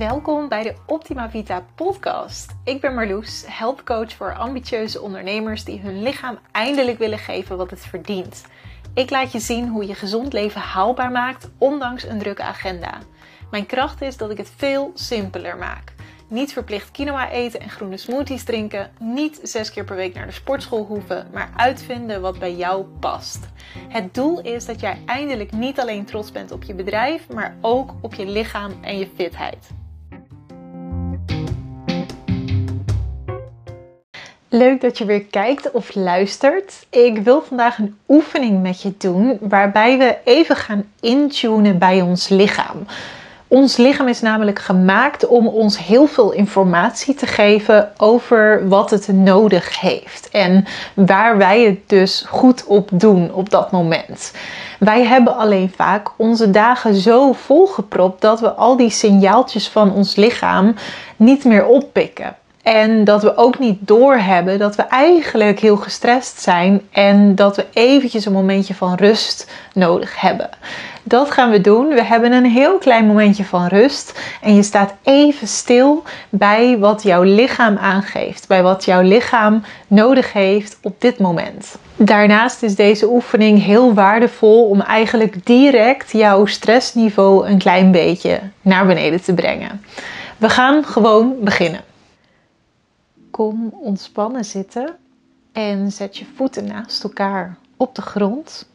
Welkom 0.00 0.48
bij 0.48 0.62
de 0.62 0.74
Optima 0.86 1.30
Vita 1.30 1.64
podcast. 1.74 2.54
Ik 2.64 2.80
ben 2.80 2.94
Marloes, 2.94 3.44
helpcoach 3.46 4.12
voor 4.12 4.34
ambitieuze 4.34 5.00
ondernemers 5.00 5.64
die 5.64 5.80
hun 5.80 6.02
lichaam 6.02 6.38
eindelijk 6.52 6.98
willen 6.98 7.18
geven 7.18 7.56
wat 7.56 7.70
het 7.70 7.80
verdient. 7.80 8.44
Ik 8.94 9.10
laat 9.10 9.32
je 9.32 9.38
zien 9.38 9.68
hoe 9.68 9.86
je 9.86 9.94
gezond 9.94 10.32
leven 10.32 10.60
haalbaar 10.60 11.10
maakt, 11.10 11.50
ondanks 11.58 12.04
een 12.04 12.18
drukke 12.18 12.42
agenda. 12.42 12.98
Mijn 13.50 13.66
kracht 13.66 14.02
is 14.02 14.16
dat 14.16 14.30
ik 14.30 14.36
het 14.36 14.52
veel 14.56 14.90
simpeler 14.94 15.56
maak. 15.56 15.92
Niet 16.28 16.52
verplicht 16.52 16.90
quinoa 16.90 17.30
eten 17.30 17.60
en 17.60 17.70
groene 17.70 17.96
smoothies 17.96 18.44
drinken. 18.44 18.90
Niet 18.98 19.40
zes 19.42 19.70
keer 19.70 19.84
per 19.84 19.96
week 19.96 20.14
naar 20.14 20.26
de 20.26 20.32
sportschool 20.32 20.84
hoeven, 20.84 21.28
maar 21.32 21.50
uitvinden 21.56 22.20
wat 22.20 22.38
bij 22.38 22.54
jou 22.54 22.84
past. 22.84 23.48
Het 23.88 24.14
doel 24.14 24.40
is 24.40 24.66
dat 24.66 24.80
jij 24.80 24.98
eindelijk 25.06 25.52
niet 25.52 25.80
alleen 25.80 26.04
trots 26.04 26.32
bent 26.32 26.50
op 26.50 26.62
je 26.62 26.74
bedrijf, 26.74 27.28
maar 27.28 27.56
ook 27.60 27.94
op 28.00 28.14
je 28.14 28.26
lichaam 28.26 28.72
en 28.82 28.98
je 28.98 29.08
fitheid. 29.16 29.79
Leuk 34.52 34.80
dat 34.80 34.98
je 34.98 35.04
weer 35.04 35.24
kijkt 35.24 35.70
of 35.70 35.94
luistert. 35.94 36.86
Ik 36.88 37.18
wil 37.18 37.42
vandaag 37.42 37.78
een 37.78 37.96
oefening 38.08 38.62
met 38.62 38.82
je 38.82 38.94
doen 38.98 39.38
waarbij 39.40 39.98
we 39.98 40.16
even 40.24 40.56
gaan 40.56 40.84
intunen 41.00 41.78
bij 41.78 42.00
ons 42.00 42.28
lichaam. 42.28 42.86
Ons 43.48 43.76
lichaam 43.76 44.08
is 44.08 44.20
namelijk 44.20 44.58
gemaakt 44.58 45.26
om 45.26 45.46
ons 45.48 45.78
heel 45.78 46.06
veel 46.06 46.32
informatie 46.32 47.14
te 47.14 47.26
geven 47.26 47.92
over 47.96 48.68
wat 48.68 48.90
het 48.90 49.08
nodig 49.08 49.80
heeft 49.80 50.28
en 50.28 50.64
waar 50.94 51.36
wij 51.36 51.62
het 51.62 51.88
dus 51.88 52.24
goed 52.28 52.64
op 52.64 52.88
doen 52.92 53.32
op 53.32 53.50
dat 53.50 53.70
moment. 53.70 54.32
Wij 54.78 55.04
hebben 55.04 55.36
alleen 55.36 55.72
vaak 55.76 56.08
onze 56.16 56.50
dagen 56.50 56.94
zo 56.94 57.32
volgepropt 57.32 58.20
dat 58.20 58.40
we 58.40 58.50
al 58.50 58.76
die 58.76 58.90
signaaltjes 58.90 59.68
van 59.68 59.92
ons 59.92 60.16
lichaam 60.16 60.74
niet 61.16 61.44
meer 61.44 61.66
oppikken. 61.66 62.36
En 62.62 63.04
dat 63.04 63.22
we 63.22 63.36
ook 63.36 63.58
niet 63.58 63.78
doorhebben 63.80 64.58
dat 64.58 64.76
we 64.76 64.82
eigenlijk 64.82 65.60
heel 65.60 65.76
gestrest 65.76 66.40
zijn 66.40 66.80
en 66.90 67.34
dat 67.34 67.56
we 67.56 67.66
eventjes 67.72 68.26
een 68.26 68.32
momentje 68.32 68.74
van 68.74 68.94
rust 68.94 69.50
nodig 69.74 70.20
hebben. 70.20 70.48
Dat 71.02 71.30
gaan 71.30 71.50
we 71.50 71.60
doen. 71.60 71.88
We 71.88 72.04
hebben 72.04 72.32
een 72.32 72.50
heel 72.50 72.78
klein 72.78 73.06
momentje 73.06 73.44
van 73.44 73.66
rust 73.66 74.20
en 74.42 74.54
je 74.54 74.62
staat 74.62 74.94
even 75.02 75.48
stil 75.48 76.02
bij 76.28 76.78
wat 76.78 77.02
jouw 77.02 77.22
lichaam 77.22 77.76
aangeeft, 77.76 78.48
bij 78.48 78.62
wat 78.62 78.84
jouw 78.84 79.02
lichaam 79.02 79.62
nodig 79.86 80.32
heeft 80.32 80.78
op 80.82 81.00
dit 81.00 81.18
moment. 81.18 81.78
Daarnaast 81.96 82.62
is 82.62 82.74
deze 82.74 83.08
oefening 83.08 83.64
heel 83.64 83.94
waardevol 83.94 84.68
om 84.68 84.80
eigenlijk 84.80 85.46
direct 85.46 86.12
jouw 86.12 86.46
stressniveau 86.46 87.46
een 87.46 87.58
klein 87.58 87.90
beetje 87.90 88.40
naar 88.60 88.86
beneden 88.86 89.22
te 89.22 89.34
brengen. 89.34 89.84
We 90.36 90.48
gaan 90.48 90.84
gewoon 90.84 91.34
beginnen. 91.40 91.89
Kom 93.40 93.74
ontspannen 93.80 94.44
zitten 94.44 94.96
en 95.52 95.92
zet 95.92 96.16
je 96.16 96.24
voeten 96.34 96.64
naast 96.66 97.04
elkaar 97.04 97.56
op 97.76 97.94
de 97.94 98.02
grond. 98.02 98.68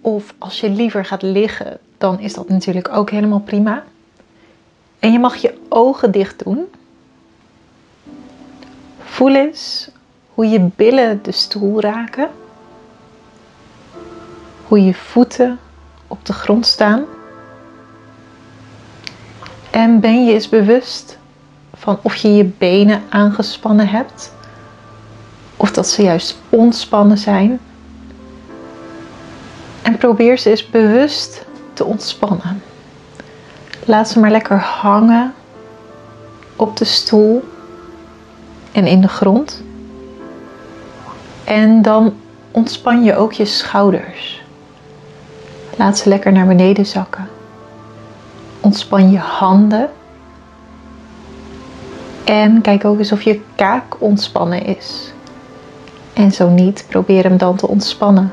Of 0.00 0.34
als 0.38 0.60
je 0.60 0.70
liever 0.70 1.04
gaat 1.04 1.22
liggen, 1.22 1.78
dan 1.98 2.18
is 2.18 2.34
dat 2.34 2.48
natuurlijk 2.48 2.88
ook 2.88 3.10
helemaal 3.10 3.40
prima. 3.40 3.84
En 4.98 5.12
je 5.12 5.18
mag 5.18 5.36
je 5.36 5.58
ogen 5.68 6.10
dicht 6.10 6.44
doen. 6.44 6.64
Voel 8.98 9.34
eens 9.34 9.90
hoe 10.34 10.46
je 10.48 10.70
billen 10.76 11.22
de 11.22 11.32
stoel 11.32 11.80
raken. 11.80 12.30
Hoe 14.66 14.84
je 14.84 14.94
voeten 14.94 15.58
op 16.06 16.26
de 16.26 16.32
grond 16.32 16.66
staan. 16.66 17.04
En 19.70 20.00
ben 20.00 20.24
je 20.24 20.32
eens 20.32 20.48
bewust 20.48 21.18
van 21.80 21.98
of 22.02 22.14
je 22.14 22.34
je 22.34 22.44
benen 22.44 23.02
aangespannen 23.08 23.88
hebt 23.88 24.32
of 25.56 25.72
dat 25.72 25.88
ze 25.88 26.02
juist 26.02 26.38
ontspannen 26.48 27.18
zijn. 27.18 27.60
En 29.82 29.96
probeer 29.96 30.38
ze 30.38 30.50
eens 30.50 30.70
bewust 30.70 31.44
te 31.72 31.84
ontspannen. 31.84 32.62
Laat 33.84 34.08
ze 34.08 34.18
maar 34.18 34.30
lekker 34.30 34.58
hangen 34.58 35.34
op 36.56 36.76
de 36.76 36.84
stoel 36.84 37.48
en 38.72 38.86
in 38.86 39.00
de 39.00 39.08
grond. 39.08 39.62
En 41.44 41.82
dan 41.82 42.14
ontspan 42.50 43.04
je 43.04 43.16
ook 43.16 43.32
je 43.32 43.44
schouders. 43.44 44.42
Laat 45.76 45.98
ze 45.98 46.08
lekker 46.08 46.32
naar 46.32 46.46
beneden 46.46 46.86
zakken. 46.86 47.28
Ontspan 48.60 49.10
je 49.10 49.18
handen 49.18 49.90
en 52.24 52.60
kijk 52.60 52.84
ook 52.84 52.98
eens 52.98 53.12
of 53.12 53.22
je 53.22 53.40
kaak 53.54 54.00
ontspannen 54.00 54.64
is. 54.64 55.12
En 56.12 56.32
zo 56.32 56.48
niet, 56.48 56.84
probeer 56.88 57.22
hem 57.22 57.36
dan 57.36 57.56
te 57.56 57.68
ontspannen. 57.68 58.32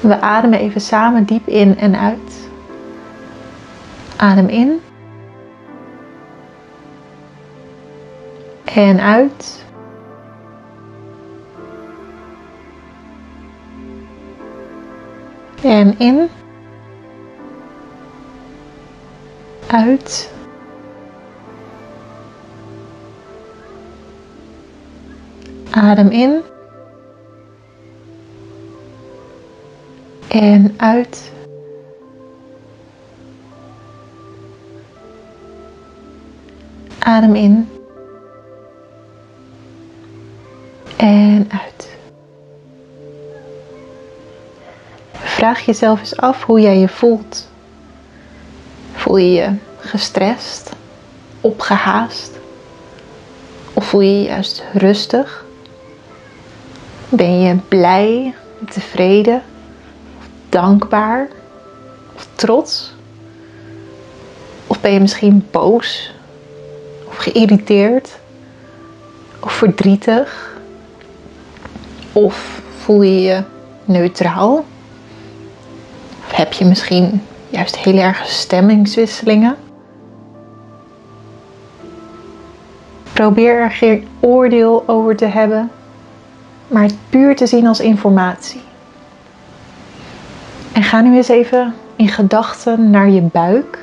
We 0.00 0.20
ademen 0.20 0.58
even 0.58 0.80
samen 0.80 1.24
diep 1.24 1.46
in 1.46 1.78
en 1.78 1.98
uit. 1.98 2.48
Adem 4.16 4.48
in. 4.48 4.80
En 8.64 9.00
uit. 9.00 9.64
En 15.62 15.98
in. 15.98 16.28
Uit. 19.66 20.36
Adem 25.70 26.10
in. 26.10 26.42
En 30.28 30.74
uit. 30.76 31.32
Adem 36.98 37.34
in. 37.34 37.68
En 40.96 41.48
uit. 41.50 41.96
Vraag 45.12 45.60
jezelf 45.60 46.00
eens 46.00 46.16
af 46.16 46.42
hoe 46.42 46.60
jij 46.60 46.78
je 46.78 46.88
voelt. 46.88 47.48
Voel 48.92 49.16
je 49.16 49.32
je 49.32 49.54
gestrest, 49.78 50.72
opgehaast? 51.40 52.38
Of 53.74 53.84
voel 53.84 54.00
je 54.00 54.18
je 54.18 54.28
juist 54.28 54.64
rustig? 54.72 55.46
Ben 57.10 57.40
je 57.40 57.56
blij, 57.68 58.34
tevreden, 58.70 59.42
of 60.18 60.26
dankbaar 60.48 61.28
of 62.14 62.28
trots? 62.34 62.94
Of 64.66 64.80
ben 64.80 64.92
je 64.92 65.00
misschien 65.00 65.46
boos 65.50 66.14
of 67.06 67.16
geïrriteerd 67.16 68.18
of 69.40 69.52
verdrietig? 69.52 70.56
Of 72.12 72.62
voel 72.78 73.02
je 73.02 73.20
je 73.20 73.42
neutraal? 73.84 74.64
Of 76.24 76.32
heb 76.32 76.52
je 76.52 76.64
misschien 76.64 77.22
juist 77.48 77.76
heel 77.76 77.98
erg 77.98 78.26
stemmingswisselingen? 78.26 79.56
Probeer 83.12 83.60
er 83.60 83.70
geen 83.70 84.08
oordeel 84.20 84.84
over 84.86 85.16
te 85.16 85.24
hebben 85.24 85.70
maar 86.68 86.82
het 86.82 86.96
puur 87.10 87.36
te 87.36 87.46
zien 87.46 87.66
als 87.66 87.80
informatie. 87.80 88.60
En 90.72 90.82
ga 90.82 91.00
nu 91.00 91.16
eens 91.16 91.28
even 91.28 91.74
in 91.96 92.08
gedachten 92.08 92.90
naar 92.90 93.08
je 93.08 93.20
buik. 93.20 93.78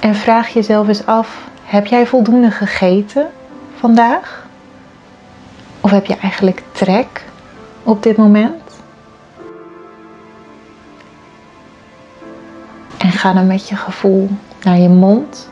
En 0.00 0.14
vraag 0.14 0.48
jezelf 0.48 0.88
eens 0.88 1.06
af: 1.06 1.48
heb 1.64 1.86
jij 1.86 2.06
voldoende 2.06 2.50
gegeten 2.50 3.30
vandaag? 3.74 4.46
Of 5.80 5.90
heb 5.90 6.06
je 6.06 6.16
eigenlijk 6.16 6.62
trek 6.72 7.24
op 7.82 8.02
dit 8.02 8.16
moment? 8.16 8.62
En 12.98 13.12
ga 13.12 13.32
dan 13.32 13.46
met 13.46 13.68
je 13.68 13.76
gevoel 13.76 14.28
naar 14.62 14.78
je 14.78 14.88
mond. 14.88 15.48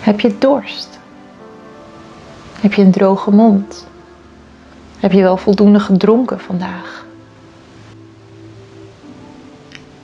Heb 0.00 0.20
je 0.20 0.38
dorst? 0.38 0.98
Heb 2.66 2.74
je 2.74 2.82
een 2.82 2.90
droge 2.90 3.30
mond? 3.30 3.86
Heb 4.98 5.12
je 5.12 5.22
wel 5.22 5.36
voldoende 5.36 5.80
gedronken 5.80 6.40
vandaag? 6.40 7.04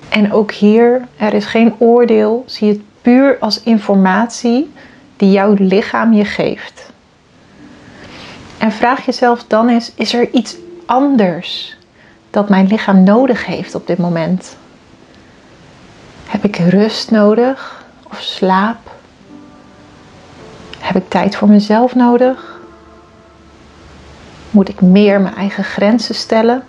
En 0.09 0.33
ook 0.33 0.53
hier, 0.53 1.09
er 1.17 1.35
is 1.35 1.45
geen 1.45 1.75
oordeel. 1.79 2.45
Zie 2.47 2.69
het 2.69 2.81
puur 3.01 3.39
als 3.39 3.63
informatie 3.63 4.73
die 5.17 5.31
jouw 5.31 5.55
lichaam 5.59 6.13
je 6.13 6.25
geeft. 6.25 6.91
En 8.59 8.73
vraag 8.73 9.05
jezelf 9.05 9.45
dan 9.45 9.69
eens: 9.69 9.93
is 9.95 10.15
er 10.15 10.31
iets 10.31 10.57
anders 10.87 11.77
dat 12.31 12.49
mijn 12.49 12.67
lichaam 12.67 13.03
nodig 13.03 13.47
heeft 13.47 13.75
op 13.75 13.87
dit 13.87 13.99
moment? 13.99 14.57
Heb 16.27 16.45
ik 16.45 16.57
rust 16.57 17.11
nodig 17.11 17.85
of 18.03 18.21
slaap? 18.21 18.91
Heb 20.79 20.97
ik 20.97 21.09
tijd 21.09 21.37
voor 21.37 21.49
mezelf 21.49 21.95
nodig? 21.95 22.52
Moet 24.53 24.69
ik 24.69 24.81
meer 24.81 25.21
mijn 25.21 25.35
eigen 25.35 25.65
grenzen 25.65 26.15
stellen? 26.15 26.63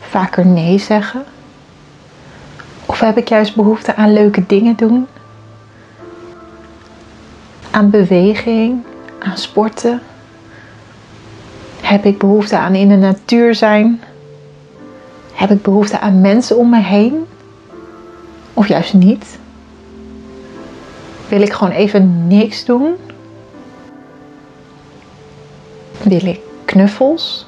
Vaker 0.00 0.46
nee 0.46 0.78
zeggen? 0.78 1.24
Of 2.86 3.00
heb 3.00 3.16
ik 3.16 3.28
juist 3.28 3.56
behoefte 3.56 3.94
aan 3.96 4.12
leuke 4.12 4.46
dingen 4.46 4.76
doen? 4.76 5.06
Aan 7.70 7.90
beweging, 7.90 8.82
aan 9.18 9.36
sporten? 9.36 10.00
Heb 11.80 12.04
ik 12.04 12.18
behoefte 12.18 12.56
aan 12.56 12.74
in 12.74 12.88
de 12.88 12.96
natuur 12.96 13.54
zijn? 13.54 14.00
Heb 15.32 15.50
ik 15.50 15.62
behoefte 15.62 16.00
aan 16.00 16.20
mensen 16.20 16.56
om 16.56 16.70
me 16.70 16.80
heen? 16.80 17.26
Of 18.54 18.68
juist 18.68 18.94
niet? 18.94 19.38
Wil 21.28 21.40
ik 21.40 21.52
gewoon 21.52 21.72
even 21.72 22.26
niks 22.26 22.64
doen? 22.64 22.96
Wil 26.02 26.26
ik 26.26 26.49
knuffels 26.70 27.46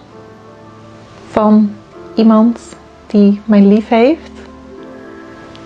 van 1.30 1.74
iemand 2.14 2.60
die 3.06 3.40
mij 3.44 3.60
lief 3.60 3.88
heeft? 3.88 4.30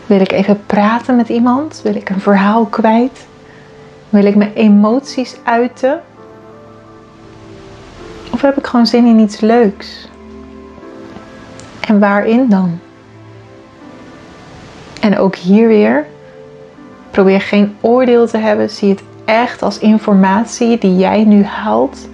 Wil 0.07 0.21
ik 0.21 0.33
even 0.33 0.67
praten 0.67 1.17
met 1.17 1.29
iemand? 1.29 1.81
Wil 1.83 1.95
ik 1.95 2.09
een 2.09 2.21
verhaal 2.21 2.65
kwijt? 2.65 3.27
Wil 4.09 4.25
ik 4.25 4.37
mijn 4.37 4.53
emoties 4.55 5.37
uiten? 5.45 6.01
Of 8.33 8.41
heb 8.41 8.57
ik 8.57 8.67
gewoon 8.67 8.87
zin 8.87 9.07
in 9.07 9.19
iets 9.19 9.41
leuks? 9.41 10.09
En 11.81 11.99
waarin 11.99 12.49
dan? 12.49 12.79
En 15.01 15.19
ook 15.19 15.37
hier 15.37 15.69
weer, 15.69 16.07
probeer 17.11 17.41
geen 17.41 17.77
oordeel 17.81 18.27
te 18.27 18.39
hebben. 18.39 18.71
Zie 18.71 18.91
het 18.91 19.03
echt 19.25 19.63
als 19.63 19.79
informatie 19.79 20.79
die 20.79 20.97
jij 20.97 21.25
nu 21.25 21.45
haalt 21.45 22.09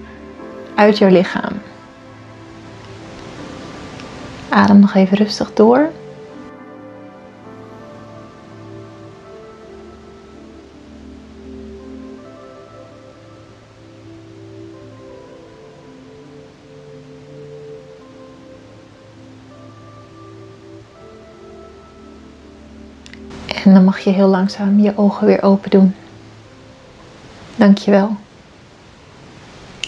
uit 0.75 0.99
jouw 0.99 1.11
lichaam. 1.11 1.53
Adem 4.49 4.79
nog 4.79 4.95
even 4.95 5.17
rustig 5.17 5.53
door. 5.55 5.91
En 23.65 23.75
dan 23.75 23.85
mag 23.85 23.99
je 23.99 24.11
heel 24.11 24.29
langzaam 24.29 24.81
je 24.81 24.97
ogen 24.97 25.27
weer 25.27 25.43
open 25.43 25.71
doen. 25.71 25.95
Dankjewel. 27.57 28.17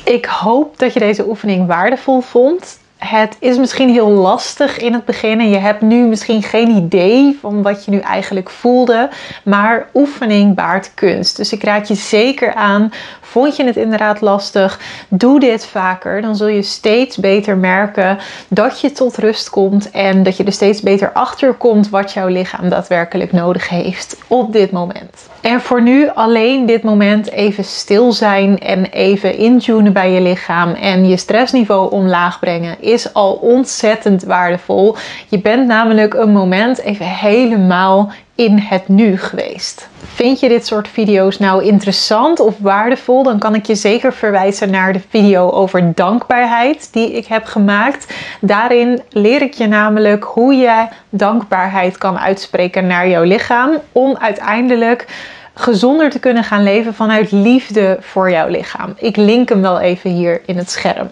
Ik 0.04 0.24
hoop 0.24 0.78
dat 0.78 0.92
je 0.92 0.98
deze 0.98 1.26
oefening 1.28 1.66
waardevol 1.66 2.20
vond. 2.20 2.78
Het 3.04 3.36
is 3.38 3.56
misschien 3.56 3.88
heel 3.88 4.08
lastig 4.08 4.78
in 4.78 4.92
het 4.92 5.04
begin 5.04 5.40
en 5.40 5.50
je 5.50 5.58
hebt 5.58 5.80
nu 5.80 6.06
misschien 6.06 6.42
geen 6.42 6.68
idee 6.68 7.38
van 7.40 7.62
wat 7.62 7.84
je 7.84 7.90
nu 7.90 7.98
eigenlijk 7.98 8.50
voelde, 8.50 9.08
maar 9.42 9.88
oefening 9.94 10.54
baart 10.54 10.94
kunst. 10.94 11.36
Dus 11.36 11.52
ik 11.52 11.62
raad 11.62 11.88
je 11.88 11.94
zeker 11.94 12.54
aan. 12.54 12.92
Vond 13.20 13.56
je 13.56 13.64
het 13.64 13.76
inderdaad 13.76 14.20
lastig? 14.20 14.80
Doe 15.08 15.40
dit 15.40 15.66
vaker. 15.66 16.22
Dan 16.22 16.36
zul 16.36 16.46
je 16.46 16.62
steeds 16.62 17.16
beter 17.16 17.56
merken 17.56 18.18
dat 18.48 18.80
je 18.80 18.92
tot 18.92 19.16
rust 19.16 19.50
komt 19.50 19.90
en 19.90 20.22
dat 20.22 20.36
je 20.36 20.44
er 20.44 20.52
steeds 20.52 20.80
beter 20.80 21.12
achter 21.12 21.52
komt 21.52 21.88
wat 21.88 22.12
jouw 22.12 22.28
lichaam 22.28 22.68
daadwerkelijk 22.68 23.32
nodig 23.32 23.68
heeft 23.68 24.16
op 24.26 24.52
dit 24.52 24.70
moment. 24.70 25.28
En 25.40 25.60
voor 25.60 25.82
nu 25.82 26.10
alleen 26.14 26.66
dit 26.66 26.82
moment 26.82 27.30
even 27.30 27.64
stil 27.64 28.12
zijn 28.12 28.58
en 28.58 28.84
even 28.84 29.36
intunen 29.36 29.92
bij 29.92 30.12
je 30.12 30.20
lichaam 30.20 30.72
en 30.72 31.08
je 31.08 31.16
stressniveau 31.16 31.90
omlaag 31.90 32.38
brengen 32.38 32.76
is 32.94 33.12
al 33.12 33.32
ontzettend 33.32 34.22
waardevol. 34.22 34.96
Je 35.28 35.40
bent 35.40 35.66
namelijk 35.66 36.14
een 36.14 36.32
moment 36.32 36.80
even 36.80 37.06
helemaal 37.06 38.12
in 38.34 38.58
het 38.58 38.88
nu 38.88 39.18
geweest. 39.18 39.88
Vind 40.14 40.40
je 40.40 40.48
dit 40.48 40.66
soort 40.66 40.88
video's 40.88 41.38
nou 41.38 41.64
interessant 41.64 42.40
of 42.40 42.54
waardevol? 42.58 43.22
Dan 43.22 43.38
kan 43.38 43.54
ik 43.54 43.66
je 43.66 43.74
zeker 43.74 44.12
verwijzen 44.12 44.70
naar 44.70 44.92
de 44.92 45.00
video 45.08 45.50
over 45.50 45.94
dankbaarheid 45.94 46.92
die 46.92 47.12
ik 47.12 47.26
heb 47.26 47.44
gemaakt. 47.44 48.14
Daarin 48.40 49.02
leer 49.08 49.42
ik 49.42 49.54
je 49.54 49.66
namelijk 49.66 50.24
hoe 50.24 50.54
je 50.54 50.86
dankbaarheid 51.10 51.98
kan 51.98 52.18
uitspreken 52.18 52.86
naar 52.86 53.08
jouw 53.08 53.22
lichaam 53.22 53.70
om 53.92 54.16
uiteindelijk 54.16 55.06
gezonder 55.54 56.10
te 56.10 56.18
kunnen 56.18 56.44
gaan 56.44 56.62
leven 56.62 56.94
vanuit 56.94 57.32
liefde 57.32 57.96
voor 58.00 58.30
jouw 58.30 58.48
lichaam. 58.48 58.94
Ik 58.96 59.16
link 59.16 59.48
hem 59.48 59.60
wel 59.60 59.80
even 59.80 60.10
hier 60.10 60.42
in 60.46 60.56
het 60.56 60.70
scherm. 60.70 61.08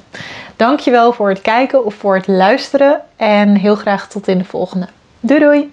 Dankjewel 0.57 1.13
voor 1.13 1.29
het 1.29 1.41
kijken 1.41 1.85
of 1.85 1.95
voor 1.95 2.15
het 2.15 2.27
luisteren 2.27 3.01
en 3.17 3.57
heel 3.57 3.75
graag 3.75 4.09
tot 4.09 4.29
in 4.29 4.39
de 4.39 4.45
volgende. 4.45 4.89
Doei 5.21 5.41
doei! 5.41 5.73